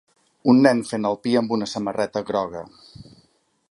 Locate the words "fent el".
0.91-1.19